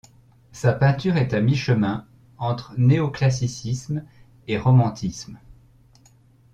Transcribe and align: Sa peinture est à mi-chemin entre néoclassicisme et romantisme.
Sa 0.51 0.73
peinture 0.73 1.15
est 1.17 1.35
à 1.35 1.41
mi-chemin 1.41 2.07
entre 2.39 2.73
néoclassicisme 2.75 4.03
et 4.47 4.57
romantisme. 4.57 5.37